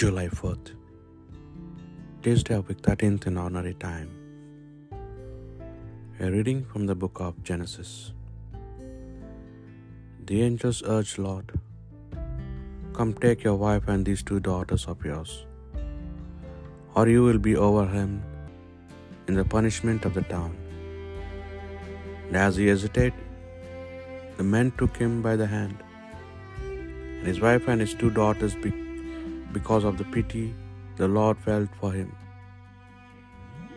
July 0.00 0.26
4th, 0.38 0.68
Tuesday 2.24 2.54
of 2.56 2.68
week 2.68 2.82
13th 2.88 3.24
in 3.30 3.38
ordinary 3.44 3.72
time. 3.84 4.10
A 6.24 6.30
reading 6.34 6.60
from 6.72 6.82
the 6.90 6.96
book 7.02 7.16
of 7.26 7.40
Genesis. 7.48 7.90
The 10.28 10.38
angels 10.48 10.84
urged 10.94 11.18
Lot, 11.26 11.50
Come 12.98 13.12
take 13.24 13.42
your 13.48 13.56
wife 13.64 13.88
and 13.88 14.06
these 14.10 14.22
two 14.30 14.40
daughters 14.52 14.86
of 14.92 15.04
yours, 15.10 15.34
or 16.94 17.08
you 17.14 17.24
will 17.28 17.42
be 17.50 17.56
overwhelmed 17.56 18.22
in 19.26 19.34
the 19.42 19.48
punishment 19.58 20.04
of 20.10 20.14
the 20.18 20.26
town. 20.34 20.56
And 22.26 22.36
as 22.48 22.54
he 22.62 22.68
hesitated, 22.72 23.24
the 24.36 24.50
men 24.56 24.70
took 24.82 24.96
him 25.06 25.22
by 25.30 25.34
the 25.42 25.54
hand, 25.58 25.78
and 26.68 27.26
his 27.32 27.40
wife 27.48 27.66
and 27.74 27.80
his 27.86 27.94
two 28.02 28.12
daughters 28.24 28.54
be- 28.66 28.87
because 29.56 29.84
of 29.90 29.98
the 30.00 30.08
pity 30.16 30.46
the 31.00 31.08
Lord 31.18 31.36
felt 31.46 31.70
for 31.80 31.90
him. 31.98 32.08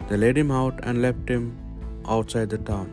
They 0.07 0.17
led 0.23 0.37
him 0.41 0.51
out 0.61 0.79
and 0.83 1.03
left 1.05 1.29
him 1.33 1.43
outside 2.15 2.49
the 2.53 2.61
town. 2.71 2.89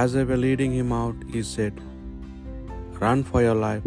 As 0.00 0.14
they 0.14 0.24
were 0.30 0.42
leading 0.46 0.72
him 0.78 0.90
out, 1.02 1.18
he 1.34 1.42
said, 1.54 1.74
Run 3.04 3.22
for 3.30 3.40
your 3.46 3.58
life, 3.68 3.86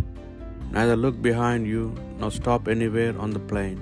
neither 0.75 0.95
look 1.03 1.17
behind 1.29 1.67
you 1.73 1.83
nor 2.19 2.31
stop 2.39 2.67
anywhere 2.75 3.13
on 3.25 3.31
the 3.37 3.43
plain. 3.51 3.77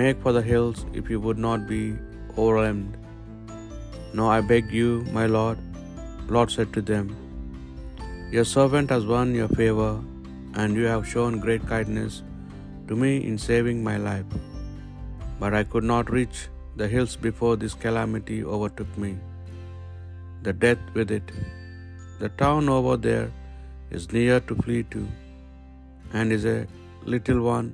Make 0.00 0.20
for 0.24 0.32
the 0.36 0.46
hills 0.50 0.78
if 1.00 1.10
you 1.12 1.20
would 1.24 1.40
not 1.48 1.68
be 1.74 1.82
overwhelmed. 2.42 2.94
No, 4.18 4.24
I 4.36 4.40
beg 4.52 4.72
you, 4.78 4.88
my 5.18 5.26
Lord. 5.36 5.58
Lord 6.34 6.50
said 6.56 6.72
to 6.76 6.82
them, 6.90 7.06
Your 8.34 8.46
servant 8.56 8.90
has 8.94 9.06
won 9.14 9.34
your 9.40 9.52
favor, 9.60 9.92
and 10.54 10.76
you 10.76 10.86
have 10.92 11.08
shown 11.12 11.40
great 11.44 11.64
kindness 11.74 12.22
to 12.88 12.96
me 13.02 13.12
in 13.28 13.36
saving 13.36 13.82
my 13.88 13.96
life. 13.96 14.26
But 15.40 15.54
I 15.60 15.64
could 15.64 15.86
not 15.92 16.10
reach 16.16 16.48
the 16.80 16.88
hills 16.94 17.16
before 17.28 17.54
this 17.56 17.74
calamity 17.84 18.38
overtook 18.44 18.92
me, 19.04 19.12
the 20.42 20.52
death 20.52 20.84
with 20.94 21.10
it. 21.18 21.30
The 22.20 22.30
town 22.44 22.68
over 22.68 22.96
there 22.96 23.28
is 23.90 24.12
near 24.16 24.40
to 24.48 24.54
flee 24.62 24.82
to, 24.94 25.02
and 26.12 26.32
is 26.36 26.44
a 26.44 26.66
little 27.14 27.40
one. 27.42 27.68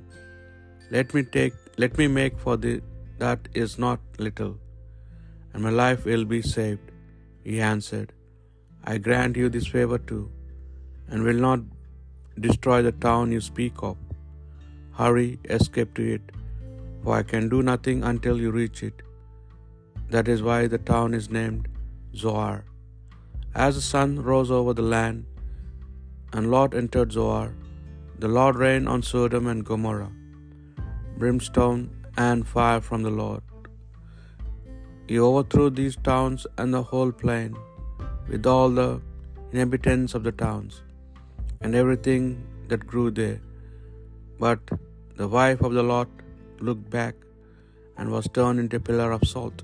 Let 0.90 1.12
me 1.16 1.22
take, 1.22 1.54
let 1.82 1.96
me 2.00 2.06
make 2.20 2.38
for 2.44 2.56
the 2.56 2.74
that 3.18 3.48
is 3.62 3.78
not 3.84 4.00
little, 4.26 4.54
and 5.52 5.62
my 5.66 5.74
life 5.84 6.04
will 6.10 6.24
be 6.24 6.40
saved. 6.40 6.86
He 7.44 7.60
answered, 7.74 8.12
I 8.92 8.96
grant 9.06 9.36
you 9.36 9.48
this 9.50 9.68
favor 9.74 9.98
too, 9.98 10.24
and 11.08 11.22
will 11.28 11.42
not 11.48 11.60
destroy 12.46 12.78
the 12.86 12.96
town 13.06 13.32
you 13.36 13.40
speak 13.40 13.82
of. 13.88 13.96
Hurry, 15.00 15.30
escape 15.56 15.92
to 15.98 16.04
it, 16.16 16.24
for 17.02 17.12
I 17.18 17.22
can 17.32 17.48
do 17.54 17.60
nothing 17.70 18.00
until 18.10 18.38
you 18.42 18.50
reach 18.60 18.80
it. 18.88 18.98
That 20.14 20.28
is 20.34 20.42
why 20.48 20.58
the 20.66 20.82
town 20.92 21.14
is 21.20 21.28
named 21.38 21.68
Zoar. 22.22 22.54
As 23.66 23.74
the 23.76 23.86
sun 23.92 24.10
rose 24.30 24.50
over 24.58 24.72
the 24.80 24.88
land, 24.96 25.20
and 26.32 26.50
Lot 26.54 26.74
entered 26.80 27.12
Zoar, 27.18 27.46
the 28.22 28.32
Lord 28.36 28.56
rained 28.64 28.88
on 28.92 29.02
Sodom 29.10 29.46
and 29.52 29.64
Gomorrah, 29.70 30.12
brimstone 31.20 31.82
and 32.28 32.46
fire 32.54 32.82
from 32.88 33.02
the 33.06 33.16
Lord. 33.22 33.42
He 35.08 35.18
overthrew 35.28 35.68
these 35.70 35.96
towns 36.10 36.46
and 36.58 36.72
the 36.76 36.84
whole 36.90 37.12
plain, 37.22 37.52
with 38.30 38.46
all 38.52 38.70
the 38.80 38.90
inhabitants 39.52 40.14
of 40.18 40.22
the 40.28 40.36
towns, 40.44 40.74
and 41.62 41.74
everything 41.80 42.22
that 42.68 42.86
grew 42.92 43.08
there. 43.10 43.40
But 44.44 44.60
the 45.20 45.28
wife 45.28 45.60
of 45.66 45.74
the 45.78 45.82
Lot 45.92 46.08
looked 46.66 46.88
back 46.98 47.16
and 47.96 48.10
was 48.14 48.28
turned 48.38 48.58
into 48.62 48.78
a 48.78 48.86
pillar 48.88 49.10
of 49.16 49.26
salt. 49.32 49.58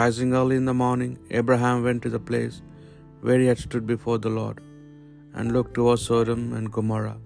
Rising 0.00 0.34
early 0.40 0.56
in 0.60 0.66
the 0.70 0.80
morning, 0.86 1.12
Abraham 1.30 1.78
went 1.86 2.02
to 2.02 2.10
the 2.16 2.26
place 2.30 2.56
where 3.22 3.40
he 3.40 3.48
had 3.50 3.62
stood 3.66 3.86
before 3.94 4.18
the 4.18 4.34
Lord, 4.40 4.58
and 5.34 5.54
looked 5.54 5.74
towards 5.78 6.04
Sodom 6.10 6.42
and 6.58 6.72
Gomorrah. 6.76 7.18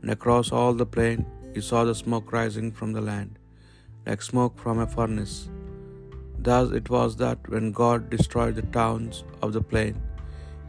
And 0.00 0.10
across 0.16 0.48
all 0.58 0.72
the 0.72 0.90
plain 0.96 1.20
he 1.54 1.60
saw 1.68 1.80
the 1.84 1.96
smoke 2.02 2.32
rising 2.38 2.70
from 2.78 2.92
the 2.94 3.04
land, 3.10 3.32
like 4.06 4.22
smoke 4.30 4.56
from 4.62 4.78
a 4.84 4.86
furnace. 4.96 5.36
Thus 6.46 6.70
it 6.80 6.88
was 6.96 7.16
that 7.22 7.50
when 7.52 7.76
God 7.82 8.08
destroyed 8.14 8.56
the 8.56 8.68
towns 8.78 9.24
of 9.42 9.52
the 9.56 9.64
plain, 9.72 9.96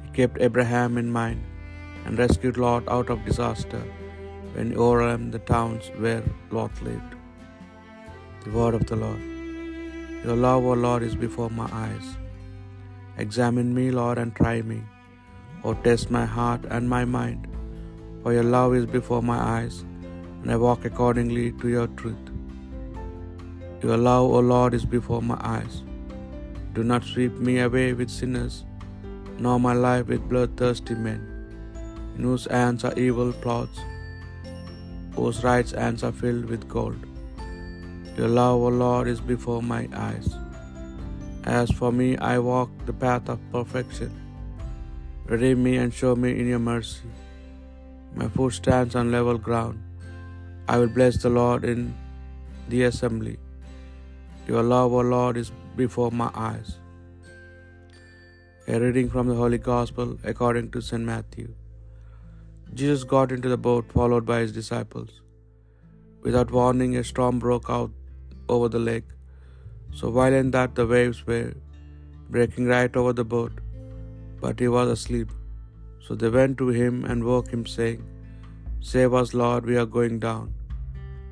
he 0.03 0.09
kept 0.19 0.41
Abraham 0.47 0.97
in 1.03 1.09
mind 1.19 1.41
and 2.05 2.17
rescued 2.17 2.57
Lot 2.57 2.87
out 2.87 3.09
of 3.09 3.25
disaster 3.25 3.83
when 4.53 4.71
he 4.71 4.75
overwhelmed 4.75 5.31
the 5.31 5.39
towns 5.39 5.91
where 5.97 6.23
Lot 6.49 6.81
lived. 6.83 7.15
The 8.43 8.51
word 8.51 8.73
of 8.73 8.85
the 8.87 8.95
Lord. 8.95 9.21
Your 10.25 10.35
love, 10.35 10.63
O 10.63 10.73
Lord, 10.73 11.03
is 11.03 11.15
before 11.15 11.49
my 11.49 11.69
eyes. 11.71 12.17
Examine 13.17 13.73
me, 13.73 13.91
Lord, 13.91 14.17
and 14.17 14.35
try 14.35 14.61
me. 14.61 14.81
O 15.63 15.73
test 15.73 16.09
my 16.09 16.25
heart 16.25 16.63
and 16.69 16.89
my 16.89 17.05
mind. 17.05 17.47
For 18.23 18.33
your 18.33 18.43
love 18.43 18.75
is 18.75 18.85
before 18.85 19.21
my 19.21 19.39
eyes, 19.57 19.83
and 20.41 20.51
I 20.51 20.57
walk 20.57 20.85
accordingly 20.85 21.51
to 21.61 21.67
your 21.69 21.87
truth. 22.01 22.27
Your 23.83 23.97
love, 23.97 24.25
O 24.37 24.39
Lord, 24.39 24.73
is 24.73 24.85
before 24.85 25.21
my 25.21 25.39
eyes. 25.55 25.83
Do 26.73 26.83
not 26.83 27.03
sweep 27.03 27.33
me 27.47 27.59
away 27.59 27.93
with 27.93 28.09
sinners, 28.09 28.63
nor 29.37 29.59
my 29.59 29.73
life 29.73 30.07
with 30.07 30.29
bloodthirsty 30.29 30.95
men, 30.95 31.21
whose 32.29 32.45
hands 32.45 32.83
are 32.83 32.97
evil 33.05 33.31
plots, 33.43 33.79
whose 35.15 35.43
right 35.43 35.69
hands 35.81 36.03
are 36.03 36.17
filled 36.21 36.45
with 36.45 36.67
gold. 36.75 37.01
Your 38.17 38.31
love, 38.39 38.61
O 38.69 38.71
Lord, 38.83 39.07
is 39.07 39.21
before 39.33 39.61
my 39.61 39.83
eyes. 40.07 40.27
As 41.43 41.71
for 41.79 41.91
me, 41.99 42.09
I 42.17 42.37
walk 42.39 42.69
the 42.85 42.97
path 43.03 43.29
of 43.33 43.39
perfection. 43.53 44.11
Redeem 45.31 45.63
me 45.67 45.77
and 45.77 45.93
show 46.01 46.15
me 46.23 46.31
in 46.41 46.47
your 46.53 46.59
mercy. 46.59 47.09
My 48.19 48.27
foot 48.35 48.53
stands 48.53 48.95
on 48.95 49.11
level 49.11 49.37
ground. 49.37 49.79
I 50.67 50.77
will 50.77 50.93
bless 50.99 51.17
the 51.23 51.29
Lord 51.29 51.63
in 51.63 51.93
the 52.69 52.83
assembly. 52.89 53.37
Your 54.47 54.63
love, 54.73 54.91
O 54.99 55.01
Lord, 55.15 55.37
is 55.37 55.51
before 55.81 56.11
my 56.11 56.29
eyes. 56.49 56.69
A 58.67 58.79
reading 58.79 59.09
from 59.09 59.27
the 59.27 59.35
Holy 59.41 59.57
Gospel 59.57 60.17
according 60.31 60.69
to 60.71 60.81
St. 60.89 61.03
Matthew. 61.11 61.49
Jesus 62.79 63.03
got 63.03 63.31
into 63.35 63.49
the 63.49 63.57
boat, 63.57 63.85
followed 63.97 64.25
by 64.25 64.39
his 64.39 64.53
disciples. 64.59 65.09
Without 66.25 66.51
warning, 66.57 66.95
a 66.95 67.03
storm 67.03 67.37
broke 67.45 67.69
out 67.77 67.91
over 68.53 68.69
the 68.75 68.83
lake, 68.91 69.09
so 69.99 70.11
violent 70.19 70.51
that 70.57 70.73
the 70.75 70.87
waves 70.93 71.19
were 71.29 71.53
breaking 72.29 72.67
right 72.67 72.95
over 73.01 73.13
the 73.19 73.27
boat, 73.35 73.53
but 74.43 74.63
he 74.63 74.69
was 74.77 74.89
asleep. 74.97 75.29
So 76.05 76.15
they 76.15 76.29
went 76.39 76.57
to 76.61 76.69
him 76.81 77.03
and 77.09 77.29
woke 77.31 77.49
him, 77.55 77.65
saying, 77.75 78.01
Save 78.91 79.13
us, 79.21 79.31
Lord, 79.41 79.65
we 79.71 79.77
are 79.81 79.91
going 79.97 80.17
down. 80.27 80.47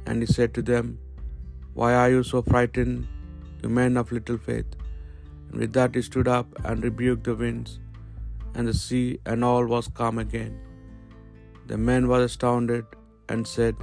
And 0.06 0.22
he 0.22 0.28
said 0.38 0.54
to 0.56 0.64
them, 0.72 0.88
Why 1.74 1.92
are 2.02 2.10
you 2.16 2.24
so 2.32 2.42
frightened, 2.52 3.08
you 3.62 3.70
men 3.70 3.96
of 4.02 4.12
little 4.18 4.38
faith? 4.50 4.72
And 5.48 5.60
with 5.62 5.74
that 5.78 5.96
he 5.96 6.02
stood 6.10 6.28
up 6.28 6.48
and 6.64 6.84
rebuked 6.84 7.24
the 7.30 7.36
winds 7.44 7.80
and 8.56 8.68
the 8.68 8.74
sea, 8.74 9.20
and 9.26 9.44
all 9.50 9.66
was 9.66 9.88
calm 10.00 10.18
again. 10.26 10.54
The 11.70 11.78
men 11.78 12.08
were 12.12 12.24
astounded 12.28 12.86
and 13.32 13.48
said, 13.56 13.76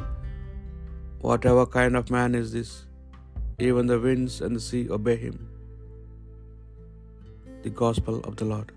Whatever 1.26 1.64
kind 1.74 1.94
of 1.98 2.10
man 2.16 2.34
is 2.34 2.48
this? 2.52 2.70
Even 3.66 3.86
the 3.90 3.98
winds 4.06 4.40
and 4.40 4.56
the 4.56 4.64
sea 4.68 4.80
obey 4.96 5.14
him. 5.26 5.36
The 7.62 7.70
Gospel 7.82 8.16
of 8.30 8.34
the 8.40 8.48
Lord. 8.52 8.72